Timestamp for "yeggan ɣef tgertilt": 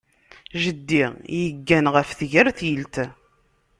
1.43-2.95